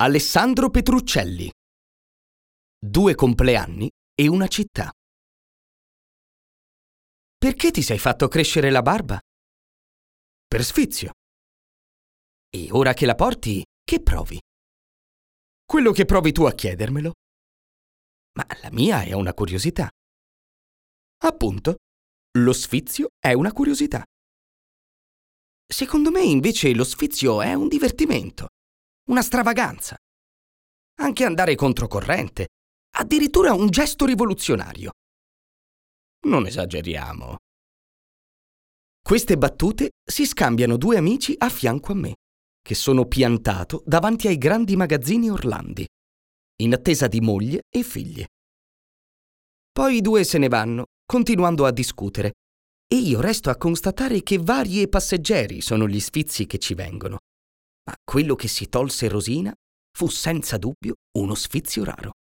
Alessandro 0.00 0.70
Petruccelli. 0.70 1.50
Due 2.78 3.16
compleanni 3.16 3.90
e 4.14 4.28
una 4.28 4.46
città. 4.46 4.92
Perché 7.36 7.72
ti 7.72 7.82
sei 7.82 7.98
fatto 7.98 8.28
crescere 8.28 8.70
la 8.70 8.82
barba? 8.82 9.18
Per 10.46 10.62
sfizio. 10.62 11.10
E 12.48 12.68
ora 12.70 12.94
che 12.94 13.06
la 13.06 13.16
porti, 13.16 13.64
che 13.82 14.00
provi? 14.00 14.38
Quello 15.64 15.90
che 15.90 16.04
provi 16.04 16.30
tu 16.30 16.44
a 16.44 16.52
chiedermelo. 16.52 17.14
Ma 18.34 18.46
la 18.62 18.70
mia 18.70 19.02
è 19.02 19.14
una 19.14 19.34
curiosità. 19.34 19.90
Appunto, 21.24 21.78
lo 22.38 22.52
sfizio 22.52 23.08
è 23.18 23.32
una 23.32 23.50
curiosità. 23.50 24.04
Secondo 25.66 26.12
me 26.12 26.22
invece 26.22 26.72
lo 26.72 26.84
sfizio 26.84 27.42
è 27.42 27.52
un 27.54 27.66
divertimento 27.66 28.50
una 29.08 29.22
stravaganza. 29.22 29.96
Anche 31.00 31.24
andare 31.24 31.54
controcorrente, 31.54 32.48
addirittura 32.96 33.54
un 33.54 33.68
gesto 33.70 34.04
rivoluzionario. 34.04 34.90
Non 36.26 36.46
esageriamo. 36.46 37.36
Queste 39.00 39.38
battute 39.38 39.90
si 40.04 40.26
scambiano 40.26 40.76
due 40.76 40.98
amici 40.98 41.34
a 41.38 41.48
fianco 41.48 41.92
a 41.92 41.94
me, 41.94 42.14
che 42.60 42.74
sono 42.74 43.06
piantato 43.06 43.82
davanti 43.86 44.26
ai 44.28 44.36
grandi 44.36 44.76
magazzini 44.76 45.30
Orlandi, 45.30 45.86
in 46.62 46.74
attesa 46.74 47.06
di 47.06 47.20
moglie 47.20 47.62
e 47.74 47.82
figlie. 47.82 48.26
Poi 49.72 49.96
i 49.96 50.00
due 50.02 50.24
se 50.24 50.36
ne 50.36 50.48
vanno, 50.48 50.86
continuando 51.06 51.64
a 51.64 51.72
discutere, 51.72 52.32
e 52.86 52.96
io 52.96 53.20
resto 53.20 53.48
a 53.48 53.56
constatare 53.56 54.22
che 54.22 54.38
vari 54.38 54.86
passeggeri 54.88 55.62
sono 55.62 55.88
gli 55.88 56.00
sfizi 56.00 56.44
che 56.44 56.58
ci 56.58 56.74
vengono 56.74 57.18
ma 57.88 57.94
quello 58.04 58.34
che 58.34 58.48
si 58.48 58.68
tolse 58.68 59.08
Rosina 59.08 59.50
fu 59.96 60.08
senza 60.08 60.58
dubbio 60.58 60.96
uno 61.16 61.34
sfizio 61.34 61.84
raro. 61.84 62.12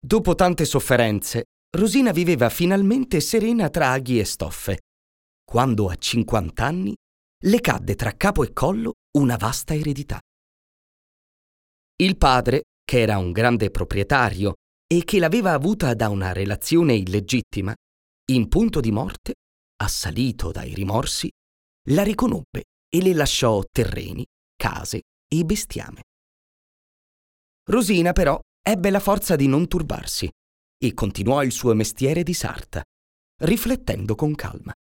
Dopo 0.00 0.34
tante 0.34 0.64
sofferenze, 0.64 1.44
Rosina 1.76 2.10
viveva 2.10 2.48
finalmente 2.48 3.20
serena 3.20 3.68
tra 3.68 3.90
aghi 3.90 4.18
e 4.18 4.24
stoffe, 4.24 4.78
quando 5.44 5.90
a 5.90 5.94
50 5.94 6.64
anni 6.64 6.94
le 7.44 7.60
cadde 7.60 7.94
tra 7.94 8.12
capo 8.12 8.44
e 8.44 8.54
collo 8.54 8.94
una 9.18 9.36
vasta 9.36 9.74
eredità. 9.74 10.18
Il 11.96 12.16
padre, 12.16 12.62
che 12.82 13.00
era 13.00 13.18
un 13.18 13.30
grande 13.30 13.70
proprietario 13.70 14.54
e 14.86 15.04
che 15.04 15.18
l'aveva 15.18 15.52
avuta 15.52 15.92
da 15.92 16.08
una 16.08 16.32
relazione 16.32 16.94
illegittima, 16.94 17.74
in 18.32 18.48
punto 18.48 18.80
di 18.80 18.90
morte, 18.90 19.34
assalito 19.82 20.50
dai 20.50 20.72
rimorsi, 20.72 21.30
la 21.90 22.02
riconobbe 22.02 22.64
e 22.94 23.00
le 23.00 23.14
lasciò 23.14 23.62
terreni, 23.70 24.24
case 24.54 25.02
e 25.26 25.44
bestiame. 25.44 26.02
Rosina 27.70 28.12
però 28.12 28.38
ebbe 28.60 28.90
la 28.90 29.00
forza 29.00 29.34
di 29.34 29.46
non 29.46 29.66
turbarsi 29.66 30.30
e 30.76 30.94
continuò 30.94 31.42
il 31.42 31.52
suo 31.52 31.74
mestiere 31.74 32.22
di 32.22 32.34
sarta, 32.34 32.82
riflettendo 33.42 34.14
con 34.14 34.34
calma. 34.34 34.74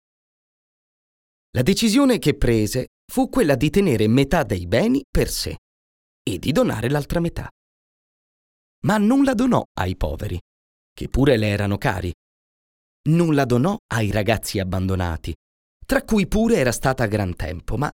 La 1.52 1.62
decisione 1.62 2.20
che 2.20 2.36
prese 2.36 2.88
fu 3.12 3.30
quella 3.30 3.56
di 3.56 3.70
tenere 3.70 4.08
metà 4.08 4.44
dei 4.44 4.67
beni 4.67 5.04
per 5.09 5.30
sé 5.30 5.58
e 6.23 6.38
di 6.38 6.52
donare 6.52 6.89
l'altra 6.89 7.20
metà. 7.20 7.50
Ma 8.84 8.98
non 8.98 9.23
la 9.23 9.34
donò 9.34 9.64
ai 9.80 9.95
poveri, 9.95 10.39
che 10.94 11.08
pure 11.08 11.38
le 11.38 11.48
erano 11.48 11.78
cari. 11.78 12.12
Non 13.09 13.36
la 13.36 13.45
donò 13.45 13.78
ai 13.94 14.12
ragazzi 14.12 14.59
abbandonati, 14.59 15.34
tra 15.86 16.04
cui 16.04 16.28
pure 16.28 16.56
era 16.56 16.72
stata 16.72 17.06
gran 17.06 17.36
tempo, 17.36 17.78
ma 17.78 17.92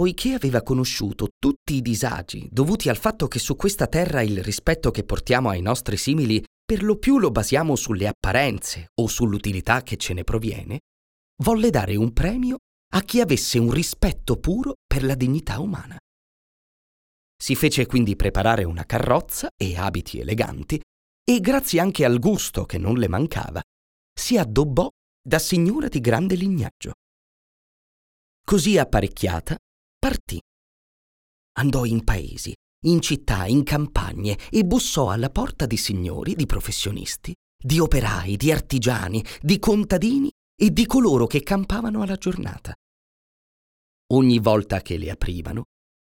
poiché 0.00 0.32
aveva 0.32 0.62
conosciuto 0.62 1.28
tutti 1.38 1.74
i 1.74 1.82
disagi 1.82 2.48
dovuti 2.50 2.88
al 2.88 2.96
fatto 2.96 3.28
che 3.28 3.38
su 3.38 3.54
questa 3.54 3.86
terra 3.86 4.22
il 4.22 4.42
rispetto 4.42 4.90
che 4.90 5.04
portiamo 5.04 5.50
ai 5.50 5.60
nostri 5.60 5.98
simili 5.98 6.42
per 6.64 6.82
lo 6.82 6.96
più 6.96 7.18
lo 7.18 7.30
basiamo 7.30 7.76
sulle 7.76 8.08
apparenze 8.08 8.92
o 8.98 9.06
sull'utilità 9.06 9.82
che 9.82 9.98
ce 9.98 10.14
ne 10.14 10.24
proviene, 10.24 10.78
volle 11.42 11.68
dare 11.68 11.96
un 11.96 12.14
premio 12.14 12.60
a 12.94 13.02
chi 13.02 13.20
avesse 13.20 13.58
un 13.58 13.70
rispetto 13.70 14.38
puro 14.38 14.76
per 14.86 15.04
la 15.04 15.14
dignità 15.14 15.60
umana. 15.60 15.98
Si 17.36 17.54
fece 17.54 17.84
quindi 17.84 18.16
preparare 18.16 18.64
una 18.64 18.86
carrozza 18.86 19.50
e 19.54 19.76
abiti 19.76 20.18
eleganti 20.18 20.80
e, 21.22 21.40
grazie 21.40 21.78
anche 21.78 22.06
al 22.06 22.18
gusto 22.18 22.64
che 22.64 22.78
non 22.78 22.96
le 22.96 23.08
mancava, 23.08 23.60
si 24.18 24.38
addobbò 24.38 24.88
da 25.22 25.38
signora 25.38 25.88
di 25.88 26.00
grande 26.00 26.36
lignaggio. 26.36 26.92
Così 28.42 28.78
apparecchiata, 28.78 29.58
partì. 30.00 30.40
Andò 31.58 31.84
in 31.84 32.02
paesi, 32.02 32.54
in 32.86 33.00
città, 33.02 33.46
in 33.46 33.62
campagne 33.62 34.38
e 34.50 34.64
bussò 34.64 35.10
alla 35.10 35.28
porta 35.28 35.66
di 35.66 35.76
signori, 35.76 36.34
di 36.34 36.46
professionisti, 36.46 37.34
di 37.62 37.78
operai, 37.78 38.36
di 38.36 38.50
artigiani, 38.50 39.22
di 39.40 39.58
contadini 39.58 40.30
e 40.56 40.70
di 40.70 40.86
coloro 40.86 41.26
che 41.26 41.42
campavano 41.42 42.00
alla 42.00 42.16
giornata. 42.16 42.74
Ogni 44.12 44.38
volta 44.38 44.80
che 44.80 44.96
le 44.96 45.10
aprivano, 45.10 45.64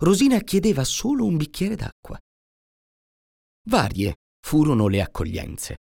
Rosina 0.03 0.41
chiedeva 0.41 0.83
solo 0.85 1.27
un 1.27 1.37
bicchiere 1.37 1.77
d'acqua. 1.77 2.19
Varie 3.69 4.15
furono 4.41 4.89
le 4.89 5.03
accoglienze. 5.03 5.77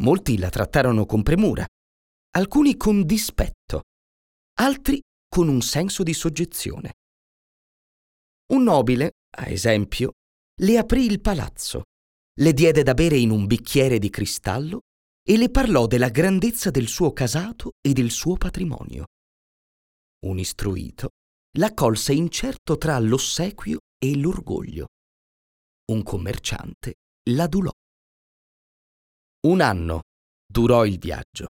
Molti 0.00 0.38
la 0.38 0.50
trattarono 0.50 1.06
con 1.06 1.22
premura, 1.22 1.66
alcuni 2.36 2.76
con 2.76 3.04
dispetto, 3.04 3.82
altri 4.60 5.00
con 5.28 5.48
un 5.48 5.60
senso 5.60 6.02
di 6.02 6.14
soggezione. 6.14 6.94
Un 8.52 8.62
nobile, 8.62 9.12
a 9.36 9.48
esempio, 9.48 10.12
le 10.60 10.78
aprì 10.78 11.04
il 11.04 11.20
palazzo, 11.20 11.84
le 12.40 12.52
diede 12.52 12.82
da 12.82 12.94
bere 12.94 13.16
in 13.16 13.30
un 13.30 13.46
bicchiere 13.46 13.98
di 13.98 14.10
cristallo 14.10 14.80
e 15.22 15.36
le 15.36 15.50
parlò 15.50 15.86
della 15.86 16.08
grandezza 16.08 16.70
del 16.70 16.88
suo 16.88 17.12
casato 17.12 17.72
e 17.80 17.92
del 17.92 18.10
suo 18.10 18.36
patrimonio. 18.36 19.06
Un 20.26 20.38
istruito 20.38 21.10
l'accolse 21.58 22.12
incerto 22.12 22.78
tra 22.78 22.98
l'ossequio 22.98 23.80
e 23.98 24.16
l'orgoglio. 24.16 24.86
Un 25.92 26.02
commerciante 26.02 26.94
l'adulò. 27.30 27.70
Un 29.46 29.60
anno 29.60 30.02
durò 30.46 30.84
il 30.84 30.98
viaggio. 30.98 31.48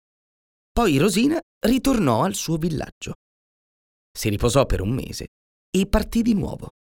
Poi 0.72 0.96
Rosina 0.98 1.40
ritornò 1.66 2.24
al 2.24 2.34
suo 2.34 2.56
villaggio. 2.56 3.14
Si 4.16 4.30
riposò 4.30 4.64
per 4.64 4.80
un 4.80 4.94
mese 4.94 5.26
e 5.68 5.86
partì 5.86 6.22
di 6.22 6.32
nuovo. 6.32 6.70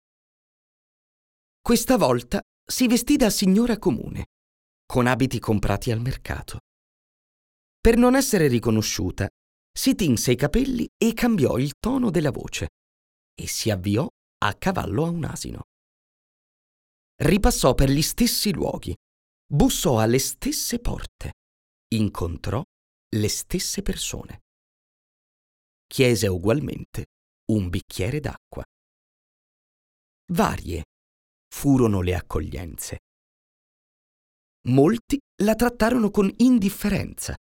Questa 1.60 1.98
volta 1.98 2.40
si 2.64 2.86
vestì 2.86 3.16
da 3.16 3.28
signora 3.28 3.78
comune, 3.78 4.28
con 4.86 5.06
abiti 5.06 5.38
comprati 5.38 5.90
al 5.90 6.00
mercato. 6.00 6.60
Per 7.78 7.98
non 7.98 8.16
essere 8.16 8.48
riconosciuta, 8.48 9.28
si 9.70 9.94
tinse 9.94 10.32
i 10.32 10.36
capelli 10.36 10.88
e 10.96 11.12
cambiò 11.12 11.58
il 11.58 11.72
tono 11.78 12.10
della 12.10 12.30
voce 12.30 12.68
e 13.34 13.46
si 13.46 13.68
avviò 13.68 14.08
a 14.38 14.54
cavallo 14.54 15.04
a 15.04 15.10
un 15.10 15.24
asino. 15.24 15.64
Ripassò 17.16 17.74
per 17.74 17.90
gli 17.90 18.00
stessi 18.00 18.50
luoghi, 18.54 18.96
bussò 19.46 19.98
alle 19.98 20.18
stesse 20.18 20.78
porte, 20.78 21.32
incontrò 21.88 22.62
le 23.14 23.28
stesse 23.28 23.82
persone. 23.82 24.40
Chiese 25.86 26.28
ugualmente 26.28 27.04
un 27.52 27.68
bicchiere 27.68 28.18
d'acqua. 28.18 28.64
Varie 30.32 30.84
furono 31.48 32.00
le 32.00 32.14
accoglienze. 32.14 32.98
Molti 34.68 35.18
la 35.42 35.54
trattarono 35.54 36.10
con 36.10 36.32
indifferenza, 36.38 37.36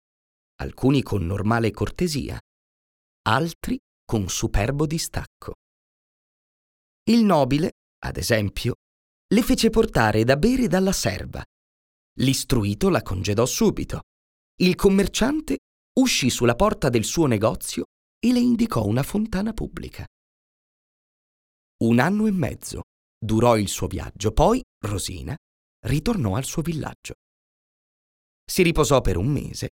alcuni 0.57 1.03
con 1.03 1.25
normale 1.25 1.71
cortesia, 1.71 2.37
altri 3.29 3.79
con 4.05 4.29
superbo 4.29 4.87
distacco. 4.87 5.55
Il 7.05 7.25
nobile, 7.25 7.71
ad 8.05 8.17
esempio, 8.17 8.75
le 9.33 9.43
fece 9.43 9.71
portare 9.71 10.25
da 10.25 10.37
bere 10.37 10.67
dalla 10.67 10.93
serva. 10.93 11.43
L'istruito 12.19 12.91
la 12.91 13.03
congedò 13.03 13.47
subito. 13.47 14.03
Il 14.61 14.75
commerciante 14.75 15.59
uscì 16.01 16.29
sulla 16.29 16.57
porta 16.57 16.89
del 16.89 17.05
suo 17.05 17.27
negozio 17.27 17.85
e 18.25 18.33
le 18.33 18.39
indicò 18.39 18.85
una 18.85 19.03
fontana 19.03 19.53
pubblica. 19.53 20.07
Un 21.85 21.99
anno 21.99 22.27
e 22.27 22.31
mezzo 22.31 22.83
Durò 23.25 23.57
il 23.57 23.69
suo 23.69 23.87
viaggio, 23.87 24.33
poi 24.33 24.61
Rosina 24.85 25.37
ritornò 25.87 26.35
al 26.35 26.45
suo 26.45 26.61
villaggio. 26.61 27.15
Si 28.45 28.65
riposò 28.65 29.01
per 29.01 29.17
un 29.17 29.29
mese 29.29 29.69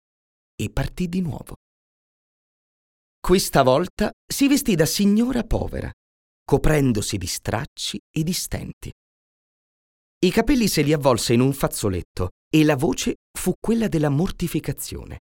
e 0.54 0.70
partì 0.70 1.08
di 1.08 1.22
nuovo. 1.22 1.56
Questa 3.22 3.64
volta 3.64 4.12
si 4.30 4.50
vestì 4.50 4.76
da 4.76 4.86
signora 4.86 5.44
povera, 5.44 5.90
coprendosi 6.44 7.18
di 7.18 7.26
stracci 7.26 7.98
e 8.12 8.24
di 8.24 8.34
stenti. 8.34 8.92
I 10.26 10.32
capelli 10.32 10.68
se 10.68 10.82
li 10.82 10.92
avvolse 10.92 11.32
in 11.34 11.40
un 11.40 11.54
fazzoletto 11.54 12.32
e 12.50 12.66
la 12.66 12.76
voce 12.76 13.16
fu 13.32 13.54
quella 13.58 13.88
della 13.88 14.10
mortificazione. 14.10 15.20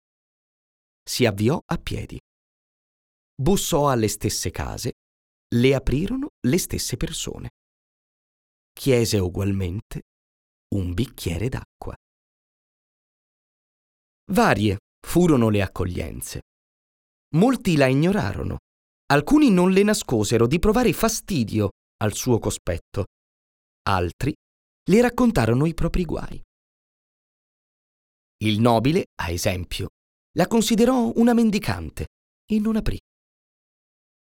Si 1.08 1.28
avviò 1.28 1.62
a 1.64 1.78
piedi. 1.78 2.20
Bussò 3.36 3.90
alle 3.90 4.08
stesse 4.08 4.50
case, 4.52 4.94
le 5.56 5.76
aprirono 5.76 6.30
le 6.48 6.58
stesse 6.58 6.98
persone 6.98 7.50
chiese 8.76 9.18
ugualmente 9.20 10.02
un 10.76 10.94
bicchiere 10.94 11.48
d'acqua. 11.48 11.96
Varie 14.32 14.80
furono 15.00 15.50
le 15.50 15.62
accoglienze. 15.62 16.42
Molti 17.36 17.78
la 17.78 17.88
ignorarono, 17.88 18.58
alcuni 19.08 19.50
non 19.50 19.72
le 19.72 19.84
nascosero 19.84 20.46
di 20.46 20.60
provare 20.60 20.92
fastidio 20.92 21.70
al 21.98 22.14
suo 22.14 22.40
cospetto, 22.40 23.06
altri 23.88 24.34
le 24.90 25.02
raccontarono 25.02 25.66
i 25.66 25.74
propri 25.74 26.04
guai. 26.04 26.42
Il 28.44 28.60
nobile, 28.60 29.06
a 29.22 29.30
esempio, 29.30 29.90
la 30.38 30.48
considerò 30.48 31.14
una 31.16 31.34
mendicante 31.34 32.08
e 32.46 32.60
non 32.60 32.76
aprì. 32.76 33.00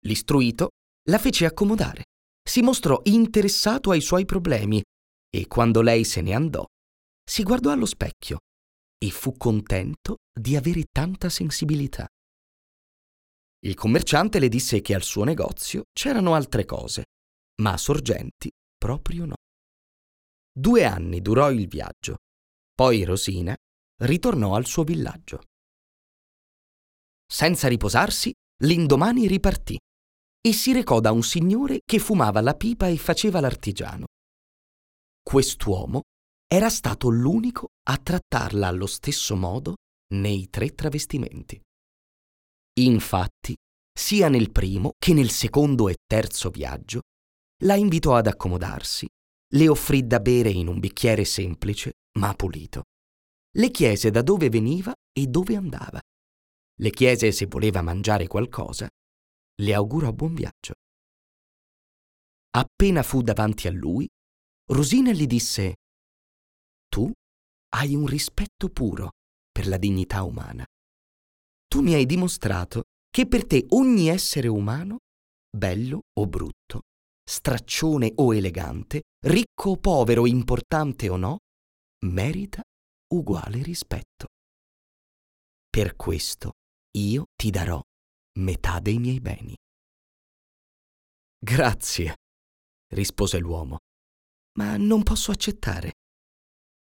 L'istruito 0.06 0.70
la 1.08 1.18
fece 1.18 1.46
accomodare, 1.46 2.04
si 2.48 2.62
mostrò 2.62 3.00
interessato 3.04 3.90
ai 3.90 4.00
suoi 4.00 4.24
problemi 4.24 4.80
e 5.28 5.46
quando 5.48 5.82
lei 5.82 6.04
se 6.04 6.20
ne 6.20 6.32
andò, 6.32 6.64
si 7.28 7.42
guardò 7.42 7.72
allo 7.72 7.86
specchio 7.86 8.38
e 8.96 9.10
fu 9.10 9.36
contento 9.36 10.18
di 10.32 10.54
avere 10.54 10.84
tanta 10.92 11.28
sensibilità. 11.28 12.06
Il 13.64 13.74
commerciante 13.74 14.38
le 14.38 14.48
disse 14.48 14.80
che 14.80 14.94
al 14.94 15.02
suo 15.02 15.24
negozio 15.24 15.86
c'erano 15.92 16.34
altre 16.34 16.64
cose, 16.64 17.06
ma 17.62 17.76
Sorgenti 17.76 18.48
proprio 18.78 19.24
no. 19.24 19.34
Due 20.52 20.84
anni 20.84 21.20
durò 21.20 21.50
il 21.50 21.66
viaggio, 21.66 22.18
poi 22.72 23.02
Rosina 23.02 23.56
ritornò 24.02 24.54
al 24.54 24.66
suo 24.66 24.84
villaggio. 24.84 25.42
Senza 27.26 27.66
riposarsi, 27.66 28.32
l'indomani 28.62 29.26
ripartì 29.26 29.76
e 30.46 30.52
si 30.52 30.72
recò 30.72 31.00
da 31.00 31.10
un 31.10 31.24
signore 31.24 31.80
che 31.84 31.98
fumava 31.98 32.40
la 32.40 32.54
pipa 32.54 32.86
e 32.86 32.96
faceva 32.96 33.40
l'artigiano. 33.40 34.04
Quest'uomo 35.20 36.02
era 36.46 36.68
stato 36.68 37.08
l'unico 37.08 37.70
a 37.88 37.96
trattarla 37.96 38.68
allo 38.68 38.86
stesso 38.86 39.34
modo 39.34 39.74
nei 40.14 40.48
tre 40.48 40.72
travestimenti. 40.72 41.60
Infatti, 42.78 43.56
sia 43.92 44.28
nel 44.28 44.52
primo 44.52 44.92
che 44.96 45.14
nel 45.14 45.30
secondo 45.30 45.88
e 45.88 45.96
terzo 46.06 46.50
viaggio, 46.50 47.00
la 47.64 47.74
invitò 47.74 48.14
ad 48.14 48.28
accomodarsi, 48.28 49.04
le 49.52 49.68
offrì 49.68 50.06
da 50.06 50.20
bere 50.20 50.50
in 50.50 50.68
un 50.68 50.78
bicchiere 50.78 51.24
semplice 51.24 51.94
ma 52.20 52.32
pulito. 52.34 52.84
Le 53.56 53.72
chiese 53.72 54.12
da 54.12 54.22
dove 54.22 54.48
veniva 54.48 54.94
e 55.12 55.26
dove 55.26 55.56
andava. 55.56 56.00
Le 56.78 56.90
chiese 56.90 57.32
se 57.32 57.46
voleva 57.46 57.82
mangiare 57.82 58.28
qualcosa. 58.28 58.86
Le 59.62 59.72
augurò 59.72 60.12
buon 60.12 60.34
viaggio. 60.34 60.74
Appena 62.50 63.02
fu 63.02 63.22
davanti 63.22 63.68
a 63.68 63.70
lui, 63.70 64.06
Rosina 64.70 65.12
gli 65.12 65.26
disse 65.26 65.76
Tu 66.88 67.10
hai 67.70 67.94
un 67.94 68.06
rispetto 68.06 68.68
puro 68.68 69.12
per 69.50 69.66
la 69.66 69.78
dignità 69.78 70.22
umana. 70.24 70.64
Tu 71.66 71.80
mi 71.80 71.94
hai 71.94 72.04
dimostrato 72.04 72.84
che 73.08 73.26
per 73.26 73.46
te 73.46 73.64
ogni 73.70 74.08
essere 74.08 74.48
umano, 74.48 74.98
bello 75.48 76.02
o 76.18 76.26
brutto, 76.26 76.82
straccione 77.24 78.12
o 78.16 78.34
elegante, 78.34 79.04
ricco 79.24 79.70
o 79.70 79.76
povero, 79.78 80.26
importante 80.26 81.08
o 81.08 81.16
no, 81.16 81.38
merita 82.04 82.62
uguale 83.14 83.62
rispetto. 83.62 84.26
Per 85.70 85.96
questo 85.96 86.52
io 86.98 87.24
ti 87.34 87.50
darò 87.50 87.82
metà 88.36 88.80
dei 88.80 88.98
miei 88.98 89.20
beni. 89.20 89.54
Grazie, 91.38 92.14
rispose 92.92 93.38
l'uomo 93.38 93.78
ma 94.56 94.76
non 94.76 95.02
posso 95.02 95.30
accettare. 95.30 95.92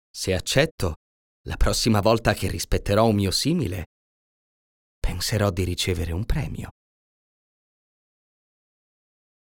Se 0.10 0.34
accetto, 0.34 0.96
la 1.48 1.58
prossima 1.58 2.02
volta 2.02 2.34
che 2.34 2.50
rispetterò 2.50 3.08
un 3.08 3.16
mio 3.16 3.32
simile, 3.32 3.86
penserò 5.00 5.50
di 5.50 5.64
ricevere 5.64 6.12
un 6.12 6.26
premio. 6.26 6.70